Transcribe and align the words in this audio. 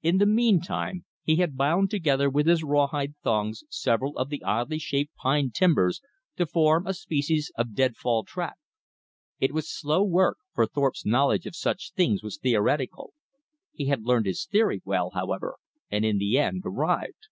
In 0.00 0.16
the 0.16 0.24
meantime, 0.24 1.04
he 1.22 1.36
had 1.36 1.54
bound 1.54 1.90
together 1.90 2.30
with 2.30 2.46
his 2.46 2.64
rawhide 2.64 3.12
thongs 3.22 3.62
several 3.68 4.16
of 4.16 4.30
the 4.30 4.42
oddly 4.42 4.78
shaped 4.78 5.14
pine 5.16 5.50
timbers 5.50 6.00
to 6.36 6.46
form 6.46 6.86
a 6.86 6.94
species 6.94 7.52
of 7.58 7.74
dead 7.74 7.94
fall 7.94 8.24
trap. 8.24 8.56
It 9.38 9.52
was 9.52 9.68
slow 9.68 10.02
work, 10.02 10.38
for 10.54 10.64
Thorpe's 10.64 11.04
knowledge 11.04 11.44
of 11.44 11.54
such 11.54 11.92
things 11.92 12.22
was 12.22 12.38
theoretical. 12.38 13.12
He 13.74 13.84
had 13.88 14.06
learned 14.06 14.24
his 14.24 14.46
theory 14.46 14.80
well, 14.82 15.10
however, 15.10 15.56
and 15.90 16.06
in 16.06 16.16
the 16.16 16.38
end 16.38 16.62
arrived. 16.64 17.28